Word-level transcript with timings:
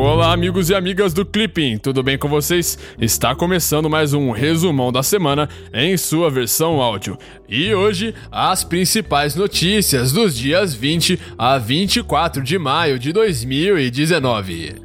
Olá, 0.00 0.32
amigos 0.32 0.70
e 0.70 0.76
amigas 0.76 1.12
do 1.12 1.26
Clipping, 1.26 1.76
tudo 1.76 2.04
bem 2.04 2.16
com 2.16 2.28
vocês? 2.28 2.78
Está 3.00 3.34
começando 3.34 3.90
mais 3.90 4.14
um 4.14 4.30
resumão 4.30 4.92
da 4.92 5.02
semana 5.02 5.48
em 5.74 5.96
sua 5.96 6.30
versão 6.30 6.80
áudio. 6.80 7.18
E 7.48 7.74
hoje, 7.74 8.14
as 8.30 8.62
principais 8.62 9.34
notícias 9.34 10.12
dos 10.12 10.36
dias 10.36 10.72
20 10.72 11.18
a 11.36 11.58
24 11.58 12.44
de 12.44 12.56
maio 12.60 12.96
de 12.96 13.12
2019. 13.12 14.76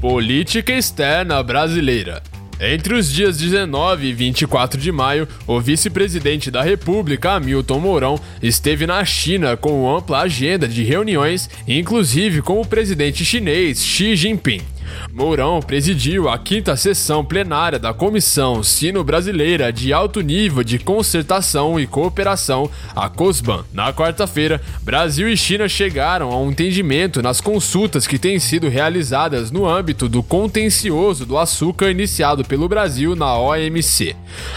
Política 0.00 0.72
externa 0.72 1.42
brasileira. 1.42 2.22
Entre 2.62 2.92
os 2.92 3.10
dias 3.10 3.38
19 3.38 4.08
e 4.08 4.12
24 4.12 4.78
de 4.78 4.92
maio, 4.92 5.26
o 5.46 5.58
vice-presidente 5.58 6.50
da 6.50 6.60
República, 6.60 7.32
Hamilton 7.32 7.80
Mourão, 7.80 8.20
esteve 8.42 8.86
na 8.86 9.02
China 9.02 9.56
com 9.56 9.90
ampla 9.90 10.20
agenda 10.20 10.68
de 10.68 10.84
reuniões, 10.84 11.48
inclusive 11.66 12.42
com 12.42 12.60
o 12.60 12.66
presidente 12.66 13.24
chinês 13.24 13.82
Xi 13.82 14.14
Jinping. 14.14 14.60
Mourão 15.12 15.60
presidiu 15.60 16.28
a 16.28 16.38
quinta 16.38 16.76
sessão 16.76 17.24
plenária 17.24 17.78
da 17.78 17.92
Comissão 17.92 18.62
Sino-Brasileira 18.62 19.72
de 19.72 19.92
Alto 19.92 20.20
Nível 20.20 20.62
de 20.62 20.78
Concertação 20.78 21.78
e 21.78 21.86
Cooperação, 21.86 22.70
a 22.94 23.08
COSBAN. 23.08 23.64
Na 23.72 23.92
quarta-feira, 23.92 24.60
Brasil 24.82 25.28
e 25.28 25.36
China 25.36 25.68
chegaram 25.68 26.30
a 26.30 26.40
um 26.40 26.50
entendimento 26.50 27.22
nas 27.22 27.40
consultas 27.40 28.06
que 28.06 28.18
têm 28.18 28.38
sido 28.38 28.68
realizadas 28.68 29.50
no 29.50 29.68
âmbito 29.68 30.08
do 30.08 30.22
contencioso 30.22 31.26
do 31.26 31.38
açúcar 31.38 31.90
iniciado 31.90 32.44
pelo 32.44 32.68
Brasil 32.68 33.16
na 33.16 33.36
OMC. 33.38 34.14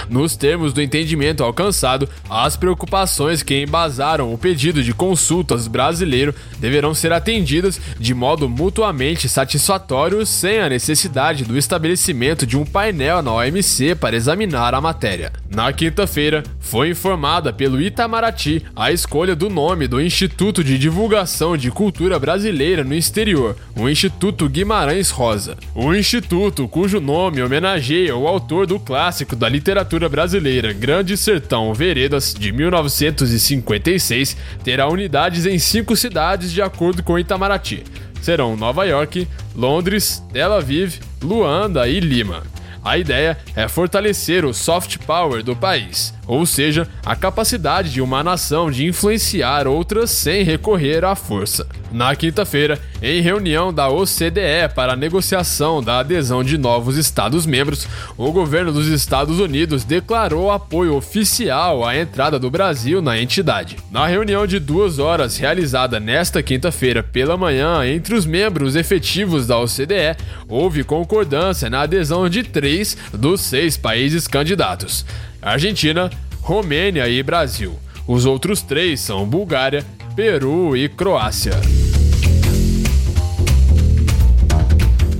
Nos 0.10 0.36
termos 0.36 0.74
do 0.74 0.82
entendimento 0.82 1.44
alcançado, 1.44 2.08
as 2.30 2.56
preocupações 2.56 3.44
que 3.44 3.62
embasaram 3.62 4.34
o 4.34 4.38
pedido 4.38 4.84
de 4.84 4.94
consultas 4.94 5.68
brasileiro 5.68 6.34
deverão 6.60 6.94
ser 6.94 7.12
atendidas 7.12 7.80
de 8.00 8.14
modo 8.14 8.48
mutuamente 8.48 9.28
satisfatório 9.28 10.23
sem 10.26 10.60
a 10.60 10.70
necessidade 10.70 11.44
do 11.44 11.58
estabelecimento 11.58 12.46
de 12.46 12.58
um 12.58 12.66
painel 12.66 13.22
na 13.22 13.34
OMC 13.34 13.96
para 13.96 14.16
examinar 14.16 14.74
a 14.74 14.82
matéria. 14.82 15.32
Na 15.50 15.72
quinta-feira, 15.72 16.44
foi 16.60 16.90
informada 16.90 17.54
pelo 17.54 17.82
Itamaraty 17.82 18.66
a 18.76 18.92
escolha 18.92 19.36
do 19.36 19.50
nome 19.50 19.88
do 19.88 20.02
Instituto 20.02 20.64
de 20.64 20.78
Divulgação 20.78 21.56
de 21.56 21.70
Cultura 21.70 22.18
Brasileira 22.18 22.84
no 22.84 22.94
Exterior, 22.94 23.56
o 23.76 23.88
Instituto 23.88 24.50
Guimarães 24.50 25.10
Rosa. 25.10 25.58
O 25.76 25.94
instituto, 25.94 26.68
cujo 26.68 27.00
nome 27.00 27.42
homenageia 27.42 28.16
o 28.16 28.28
autor 28.28 28.66
do 28.66 28.80
clássico 28.80 29.36
da 29.36 29.48
literatura 29.48 30.10
brasileira 30.10 30.74
Grande 30.74 31.16
Sertão 31.18 31.74
Veredas, 31.74 32.34
de 32.34 32.52
1956, 32.52 34.38
terá 34.64 34.88
unidades 34.88 35.46
em 35.46 35.60
cinco 35.60 35.96
cidades 35.96 36.52
de 36.52 36.62
acordo 36.62 37.04
com 37.04 37.20
Itamaraty 37.20 37.84
serão 38.24 38.56
Nova 38.56 38.86
York, 38.86 39.28
Londres, 39.54 40.24
Tel 40.32 40.54
Aviv, 40.54 41.00
Luanda 41.22 41.88
e 41.88 42.00
Lima. 42.00 42.44
A 42.84 42.98
ideia 42.98 43.38
é 43.56 43.68
fortalecer 43.68 44.46
o 44.46 44.54
soft 44.54 44.98
power 45.00 45.44
do 45.44 45.56
país, 45.56 46.14
ou 46.28 46.46
seja, 46.46 46.88
a 47.06 47.16
capacidade 47.16 47.92
de 47.92 48.02
uma 48.02 48.24
nação 48.24 48.72
de 48.72 48.86
influenciar 48.86 49.68
outras 49.68 50.12
sem 50.12 50.44
recorrer 50.44 51.04
à 51.04 51.16
força. 51.16 51.68
Na 51.92 52.16
quinta-feira, 52.16 52.80
em 53.04 53.22
reunião 53.22 53.72
da 53.72 53.88
OCDE 53.88 54.74
para 54.74 54.94
a 54.94 54.96
negociação 54.96 55.84
da 55.84 56.00
adesão 56.00 56.44
de 56.44 56.58
novos 56.58 56.98
Estados-membros, 56.98 57.88
o 58.18 58.32
governo 58.32 58.72
dos 58.72 58.88
Estados 58.88 59.40
Unidos 59.40 59.84
declarou 59.84 60.50
apoio 60.50 60.96
oficial 60.96 61.86
à 61.86 61.96
entrada 61.96 62.40
do 62.40 62.50
Brasil 62.50 63.00
na 63.00 63.20
entidade. 63.20 63.78
Na 63.92 64.08
reunião 64.08 64.48
de 64.48 64.58
duas 64.58 64.98
horas 64.98 65.38
realizada 65.38 66.00
nesta 66.00 66.42
quinta-feira 66.42 67.04
pela 67.04 67.38
manhã 67.38 67.86
entre 67.86 68.16
os 68.16 68.26
membros 68.26 68.76
efetivos 68.76 69.46
da 69.46 69.60
OCDE, 69.60 70.18
houve 70.48 70.84
concordância 70.84 71.70
na 71.70 71.82
adesão 71.82 72.28
de 72.28 72.42
três 72.42 72.98
dos 73.14 73.42
seis 73.42 73.78
países 73.78 74.28
candidatos: 74.28 75.06
Argentina, 75.44 76.10
Romênia 76.42 77.08
e 77.08 77.22
Brasil. 77.22 77.78
Os 78.08 78.26
outros 78.26 78.62
três 78.62 79.00
são 79.00 79.26
Bulgária, 79.26 79.86
Peru 80.16 80.76
e 80.76 80.90
Croácia. 80.90 81.54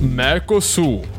Mercosul 0.00 1.13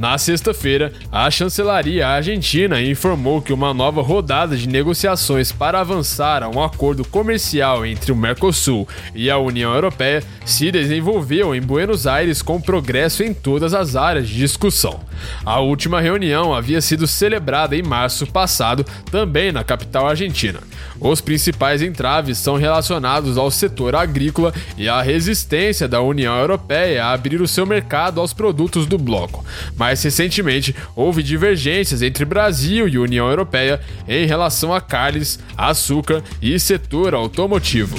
na 0.00 0.16
sexta-feira, 0.16 0.94
a 1.12 1.30
chancelaria 1.30 2.08
argentina 2.08 2.80
informou 2.80 3.42
que 3.42 3.52
uma 3.52 3.74
nova 3.74 4.00
rodada 4.00 4.56
de 4.56 4.66
negociações 4.66 5.52
para 5.52 5.78
avançar 5.78 6.42
a 6.42 6.48
um 6.48 6.64
acordo 6.64 7.04
comercial 7.04 7.84
entre 7.84 8.10
o 8.10 8.16
Mercosul 8.16 8.88
e 9.14 9.30
a 9.30 9.36
União 9.36 9.74
Europeia 9.74 10.22
se 10.42 10.72
desenvolveu 10.72 11.54
em 11.54 11.60
Buenos 11.60 12.06
Aires 12.06 12.40
com 12.40 12.58
progresso 12.58 13.22
em 13.22 13.34
todas 13.34 13.74
as 13.74 13.94
áreas 13.94 14.26
de 14.26 14.36
discussão. 14.36 15.00
A 15.44 15.60
última 15.60 16.00
reunião 16.00 16.54
havia 16.54 16.80
sido 16.80 17.06
celebrada 17.06 17.76
em 17.76 17.82
março 17.82 18.26
passado, 18.26 18.86
também 19.10 19.52
na 19.52 19.62
capital 19.62 20.08
argentina. 20.08 20.60
Os 21.00 21.20
principais 21.20 21.80
entraves 21.80 22.36
são 22.36 22.56
relacionados 22.56 23.38
ao 23.38 23.50
setor 23.50 23.96
agrícola 23.96 24.52
e 24.76 24.88
à 24.88 25.00
resistência 25.00 25.88
da 25.88 26.00
União 26.02 26.36
Europeia 26.38 27.04
a 27.04 27.12
abrir 27.12 27.40
o 27.40 27.48
seu 27.48 27.64
mercado 27.64 28.20
aos 28.20 28.34
produtos 28.34 28.86
do 28.86 28.98
bloco. 28.98 29.44
Mais 29.76 30.02
recentemente, 30.02 30.76
houve 30.94 31.22
divergências 31.22 32.02
entre 32.02 32.24
Brasil 32.24 32.86
e 32.86 32.98
União 32.98 33.28
Europeia 33.28 33.80
em 34.06 34.26
relação 34.26 34.74
a 34.74 34.80
carnes, 34.80 35.38
açúcar 35.56 36.22
e 36.42 36.58
setor 36.60 37.14
automotivo. 37.14 37.96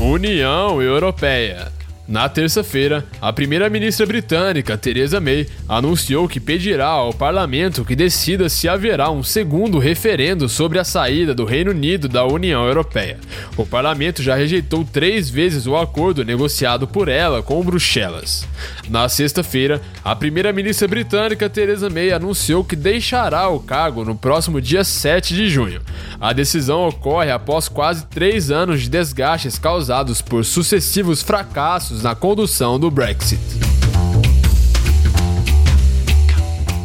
União 0.00 0.80
Europeia 0.80 1.73
na 2.06 2.28
terça-feira, 2.28 3.02
a 3.18 3.32
primeira-ministra 3.32 4.04
britânica, 4.04 4.76
Theresa 4.76 5.20
May, 5.20 5.46
anunciou 5.66 6.28
que 6.28 6.38
pedirá 6.38 6.88
ao 6.88 7.14
parlamento 7.14 7.82
que 7.82 7.96
decida 7.96 8.50
se 8.50 8.68
haverá 8.68 9.10
um 9.10 9.22
segundo 9.22 9.78
referendo 9.78 10.46
sobre 10.46 10.78
a 10.78 10.84
saída 10.84 11.34
do 11.34 11.46
Reino 11.46 11.70
Unido 11.70 12.06
da 12.06 12.26
União 12.26 12.66
Europeia. 12.66 13.18
O 13.56 13.64
parlamento 13.64 14.22
já 14.22 14.34
rejeitou 14.34 14.84
três 14.84 15.30
vezes 15.30 15.66
o 15.66 15.76
acordo 15.76 16.22
negociado 16.24 16.86
por 16.86 17.08
ela 17.08 17.42
com 17.42 17.64
Bruxelas. 17.64 18.46
Na 18.90 19.08
sexta-feira, 19.08 19.80
a 20.04 20.14
primeira-ministra 20.14 20.86
britânica, 20.86 21.48
Theresa 21.48 21.88
May, 21.88 22.12
anunciou 22.12 22.62
que 22.62 22.76
deixará 22.76 23.48
o 23.48 23.60
cargo 23.60 24.04
no 24.04 24.14
próximo 24.14 24.60
dia 24.60 24.84
7 24.84 25.34
de 25.34 25.48
junho. 25.48 25.80
A 26.20 26.34
decisão 26.34 26.86
ocorre 26.86 27.30
após 27.30 27.66
quase 27.66 28.04
três 28.06 28.50
anos 28.50 28.82
de 28.82 28.90
desgastes 28.90 29.58
causados 29.58 30.20
por 30.20 30.44
sucessivos 30.44 31.22
fracassos 31.22 31.93
passos 31.94 32.02
na 32.02 32.14
condução 32.14 32.78
do 32.78 32.90
Brexit. 32.90 33.40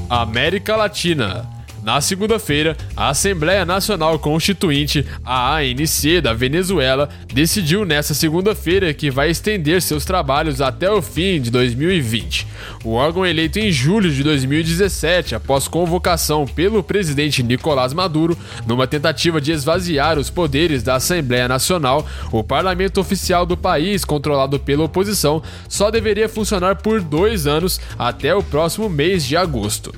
América 0.09 0.75
Latina 0.75 1.47
na 1.84 2.01
segunda-feira, 2.01 2.75
a 2.95 3.09
Assembleia 3.09 3.66
Nacional 3.66 4.19
Constituinte, 4.19 5.06
a 5.23 5.56
ANC 5.56 6.22
da 6.22 6.34
Venezuela, 6.34 7.09
decidiu 7.34 7.85
nesta 7.85 8.13
segunda-feira 8.13 8.94
que 8.94 9.09
vai 9.09 9.29
estender 9.29 9.81
seus 9.81 10.03
trabalhos 10.03 10.62
até 10.62 10.91
o 10.91 11.01
fim 11.01 11.41
de 11.41 11.50
2020. 11.50 12.45
O 12.84 12.94
órgão 12.94 13.25
eleito 13.25 13.59
em 13.59 13.72
julho 13.72 14.12
de 14.12 14.23
2017, 14.23 15.35
após 15.35 15.68
convocação 15.68 16.45
pelo 16.45 16.84
presidente 16.84 17.41
Nicolás 17.41 17.94
Maduro, 17.94 18.38
numa 18.68 18.85
tentativa 18.85 19.39
de 19.39 19.51
esvaziar 19.51 20.19
os 20.19 20.29
poderes 20.29 20.84
da 20.84 20.95
Assembleia 20.95 21.47
Nacional, 21.47 22.06
o 22.31 22.44
parlamento 22.44 23.00
oficial 23.00 23.45
do 23.45 23.56
país, 23.56 24.03
controlado 24.03 24.59
pela 24.59 24.84
oposição, 24.84 25.41
só 25.68 25.89
deveria 25.89 26.28
funcionar 26.28 26.75
por 26.75 27.01
dois 27.01 27.47
anos 27.47 27.79
até 27.97 28.35
o 28.35 28.44
próximo 28.44 28.89
mês 28.89 29.25
de 29.25 29.38
agosto. 29.38 29.94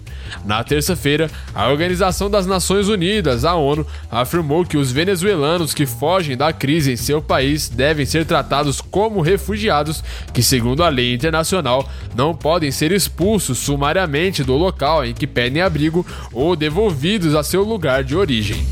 Na 0.46 0.64
terça-feira, 0.64 1.30
a 1.54 1.71
Organização 1.72 2.30
das 2.30 2.46
Nações 2.46 2.88
Unidas, 2.88 3.46
a 3.46 3.56
ONU, 3.56 3.86
afirmou 4.10 4.66
que 4.66 4.78
os 4.78 4.92
venezuelanos 4.92 5.74
que 5.74 5.86
fogem 5.86 6.38
da 6.38 6.52
crise 6.52 6.92
em 6.92 6.96
seu 6.96 7.22
país 7.22 7.70
devem 7.70 8.06
ser 8.06 8.26
tratados 8.26 8.82
como 8.82 9.22
refugiados, 9.22 10.04
que, 10.34 10.44
segundo 10.44 10.84
a 10.84 10.90
lei 10.90 11.14
internacional, 11.14 11.90
não 12.16 12.36
podem 12.36 12.72
ser 12.72 12.92
expulsos 12.92 13.58
sumariamente 13.58 14.44
do 14.44 14.56
local 14.56 15.06
em 15.06 15.14
que 15.14 15.26
pedem 15.26 15.62
abrigo 15.62 16.06
ou 16.32 16.56
devolvidos 16.56 17.36
a 17.36 17.44
seu 17.44 17.64
lugar 17.64 18.04
de 18.04 18.16
origem. 18.16 18.66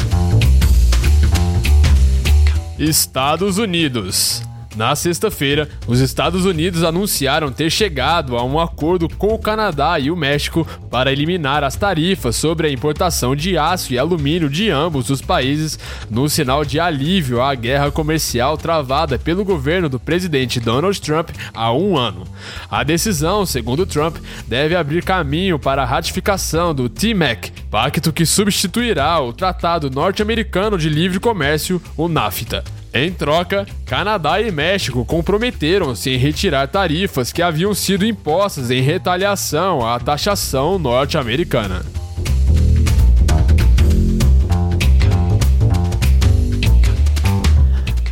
Estados 2.77 3.57
Unidos 3.57 4.41
Na 4.79 4.95
sexta-feira, 4.95 5.67
os 5.85 5.99
Estados 5.99 6.45
Unidos 6.45 6.85
anunciaram 6.85 7.51
ter 7.51 7.69
chegado 7.69 8.37
a 8.37 8.45
um 8.45 8.57
acordo 8.57 9.09
com 9.09 9.33
o 9.33 9.37
Canadá 9.37 9.99
e 9.99 10.09
o 10.09 10.15
México 10.15 10.65
para 10.89 11.11
eliminar 11.11 11.65
as 11.65 11.75
tarifas 11.75 12.37
sobre 12.37 12.65
a 12.65 12.71
importação 12.71 13.35
de 13.35 13.57
aço 13.57 13.91
e 13.91 13.99
alumínio 13.99 14.49
de 14.49 14.69
ambos 14.69 15.09
os 15.09 15.21
países, 15.21 15.77
no 16.09 16.29
sinal 16.29 16.63
de 16.63 16.79
alívio 16.79 17.41
à 17.41 17.53
guerra 17.55 17.91
comercial 17.91 18.57
travada 18.57 19.19
pelo 19.19 19.43
governo 19.43 19.89
do 19.89 19.99
presidente 19.99 20.61
Donald 20.61 21.01
Trump 21.01 21.31
há 21.53 21.73
um 21.73 21.97
ano. 21.97 22.25
A 22.71 22.81
decisão, 22.81 23.45
segundo 23.45 23.85
Trump, 23.85 24.15
deve 24.47 24.77
abrir 24.77 25.03
caminho 25.03 25.59
para 25.59 25.83
a 25.83 25.85
ratificação 25.85 26.73
do 26.73 26.87
TMAC, 26.87 27.51
pacto 27.69 28.13
que 28.13 28.25
substituirá 28.25 29.19
o 29.19 29.33
Tratado 29.33 29.89
Norte-Americano 29.89 30.77
de 30.77 30.87
Livre 30.87 31.19
Comércio, 31.19 31.81
o 31.97 32.07
NAFTA. 32.07 32.78
Em 32.93 33.11
troca, 33.11 33.67
Canadá 33.85 34.41
e 34.41 34.51
México 34.51 35.05
comprometeram-se 35.05 36.09
em 36.09 36.17
retirar 36.17 36.67
tarifas 36.67 37.31
que 37.31 37.41
haviam 37.41 37.73
sido 37.73 38.03
impostas 38.03 38.71
em 38.71 38.81
retaliação 38.81 39.87
à 39.87 39.99
taxação 39.99 40.79
norte-americana. 40.79 41.85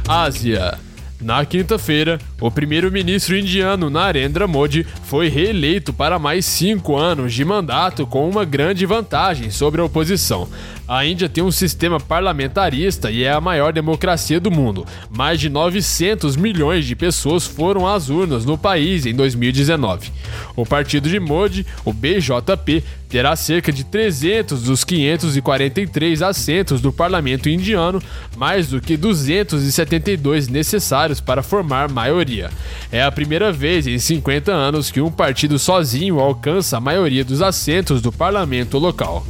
Ásia. 0.07 0.77
Na 1.19 1.43
quinta-feira, 1.43 2.19
o 2.39 2.51
primeiro-ministro 2.51 3.35
indiano 3.35 3.89
Narendra 3.89 4.47
Modi 4.47 4.85
foi 5.03 5.27
reeleito 5.27 5.91
para 5.91 6.19
mais 6.19 6.45
cinco 6.45 6.95
anos 6.95 7.33
de 7.33 7.43
mandato 7.43 8.05
com 8.05 8.29
uma 8.29 8.45
grande 8.45 8.85
vantagem 8.85 9.49
sobre 9.49 9.81
a 9.81 9.83
oposição. 9.83 10.47
A 10.87 11.05
Índia 11.05 11.27
tem 11.27 11.43
um 11.43 11.51
sistema 11.51 11.99
parlamentarista 11.99 13.11
e 13.11 13.21
é 13.21 13.31
a 13.31 13.41
maior 13.41 13.73
democracia 13.73 14.39
do 14.39 14.49
mundo. 14.49 14.85
Mais 15.09 15.37
de 15.37 15.49
900 15.49 16.37
milhões 16.37 16.85
de 16.85 16.95
pessoas 16.95 17.45
foram 17.45 17.85
às 17.85 18.09
urnas 18.09 18.45
no 18.45 18.57
país 18.57 19.05
em 19.05 19.13
2019. 19.13 20.09
O 20.55 20.65
partido 20.65 21.09
de 21.09 21.19
Modi, 21.19 21.65
o 21.83 21.91
BJP, 21.91 22.81
terá 23.09 23.35
cerca 23.35 23.69
de 23.69 23.83
300 23.83 24.63
dos 24.63 24.85
543 24.85 26.21
assentos 26.21 26.79
do 26.79 26.93
parlamento 26.93 27.49
indiano, 27.49 28.01
mais 28.37 28.69
do 28.69 28.79
que 28.79 28.95
272 28.95 30.47
necessários 30.47 31.19
para 31.19 31.43
formar 31.43 31.89
maioria. 31.89 32.49
É 32.89 33.03
a 33.03 33.11
primeira 33.11 33.51
vez 33.51 33.87
em 33.87 33.99
50 33.99 34.53
anos 34.53 34.89
que 34.89 35.01
um 35.01 35.11
partido 35.11 35.59
sozinho 35.59 36.17
alcança 36.17 36.77
a 36.77 36.81
maioria 36.81 37.25
dos 37.25 37.41
assentos 37.41 38.01
do 38.01 38.11
parlamento 38.11 38.77
local. 38.77 39.25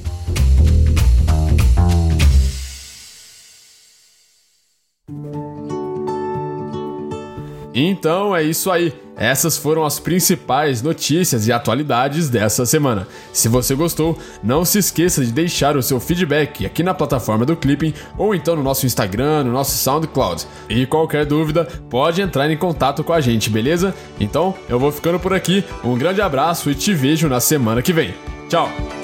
Então 7.80 8.36
é 8.36 8.42
isso 8.42 8.72
aí. 8.72 8.92
Essas 9.16 9.56
foram 9.56 9.86
as 9.86 10.00
principais 10.00 10.82
notícias 10.82 11.48
e 11.48 11.52
atualidades 11.52 12.28
dessa 12.28 12.66
semana. 12.66 13.08
Se 13.32 13.48
você 13.48 13.76
gostou, 13.76 14.18
não 14.44 14.66
se 14.66 14.80
esqueça 14.80 15.24
de 15.24 15.32
deixar 15.32 15.78
o 15.78 15.84
seu 15.84 16.00
feedback 16.00 16.66
aqui 16.66 16.82
na 16.82 16.96
plataforma 16.96 17.46
do 17.46 17.56
Clipping 17.56 17.94
ou 18.18 18.34
então 18.34 18.56
no 18.56 18.64
nosso 18.64 18.88
Instagram, 18.88 19.44
no 19.44 19.52
nosso 19.52 19.78
SoundCloud. 19.78 20.48
E 20.68 20.88
qualquer 20.88 21.24
dúvida, 21.24 21.68
pode 21.88 22.20
entrar 22.20 22.50
em 22.50 22.58
contato 22.58 23.04
com 23.04 23.14
a 23.14 23.22
gente, 23.22 23.48
beleza? 23.48 23.94
Então 24.20 24.56
eu 24.68 24.80
vou 24.80 24.92
ficando 24.92 25.20
por 25.20 25.34
aqui. 25.34 25.64
Um 25.84 25.96
grande 25.96 26.20
abraço 26.20 26.72
e 26.72 26.76
te 26.76 26.96
vejo 26.96 27.30
na 27.30 27.40
semana 27.40 27.84
que 27.84 27.94
vem. 27.94 28.16
Tchau! 28.50 28.97